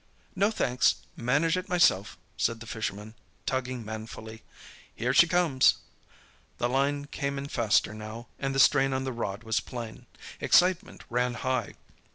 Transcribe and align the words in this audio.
"No, 0.35 0.49
thanks—manage 0.49 1.57
it 1.57 1.69
myself," 1.69 2.17
said 2.35 2.59
the 2.59 2.65
fisherman, 2.65 3.13
tugging 3.45 3.85
manfully. 3.85 4.41
"Here 4.95 5.13
she 5.13 5.27
comes!" 5.27 5.75
The 6.57 6.67
line 6.67 7.05
came 7.05 7.37
in 7.37 7.49
faster 7.49 7.93
now, 7.93 8.25
and 8.39 8.55
the 8.55 8.59
strain 8.59 8.93
on 8.93 9.03
the 9.03 9.13
rod 9.13 9.43
was 9.43 9.59
plain. 9.59 10.07
Excitement 10.39 11.03
ran 11.11 11.35
high. 11.35 11.75